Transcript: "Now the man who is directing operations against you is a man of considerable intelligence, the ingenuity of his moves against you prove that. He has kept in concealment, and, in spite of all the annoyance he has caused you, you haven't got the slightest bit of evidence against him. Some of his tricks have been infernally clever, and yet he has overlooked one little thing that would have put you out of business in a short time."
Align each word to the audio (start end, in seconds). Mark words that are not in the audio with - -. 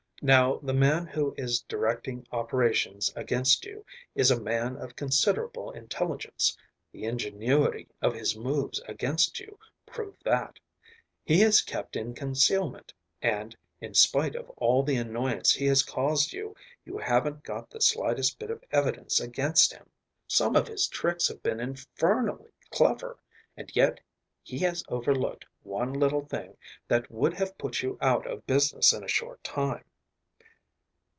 "Now 0.23 0.57
the 0.61 0.73
man 0.75 1.07
who 1.07 1.33
is 1.35 1.61
directing 1.61 2.27
operations 2.31 3.11
against 3.15 3.65
you 3.65 3.83
is 4.13 4.29
a 4.29 4.39
man 4.39 4.77
of 4.77 4.95
considerable 4.95 5.71
intelligence, 5.71 6.55
the 6.91 7.05
ingenuity 7.05 7.87
of 8.03 8.13
his 8.13 8.37
moves 8.37 8.79
against 8.87 9.39
you 9.39 9.57
prove 9.87 10.13
that. 10.23 10.59
He 11.23 11.39
has 11.39 11.61
kept 11.61 11.95
in 11.95 12.13
concealment, 12.13 12.93
and, 13.19 13.57
in 13.79 13.95
spite 13.95 14.35
of 14.35 14.47
all 14.57 14.83
the 14.83 14.95
annoyance 14.95 15.53
he 15.55 15.65
has 15.65 15.81
caused 15.81 16.33
you, 16.33 16.55
you 16.85 16.99
haven't 16.99 17.41
got 17.41 17.71
the 17.71 17.81
slightest 17.81 18.37
bit 18.37 18.51
of 18.51 18.63
evidence 18.69 19.19
against 19.19 19.73
him. 19.73 19.89
Some 20.27 20.55
of 20.55 20.67
his 20.67 20.87
tricks 20.87 21.29
have 21.29 21.41
been 21.41 21.59
infernally 21.59 22.51
clever, 22.69 23.17
and 23.57 23.75
yet 23.75 23.99
he 24.43 24.59
has 24.59 24.83
overlooked 24.87 25.47
one 25.63 25.91
little 25.93 26.27
thing 26.27 26.57
that 26.87 27.09
would 27.09 27.33
have 27.33 27.57
put 27.57 27.81
you 27.81 27.97
out 28.01 28.27
of 28.27 28.45
business 28.45 28.93
in 28.93 29.03
a 29.03 29.07
short 29.07 29.43
time." 29.43 29.83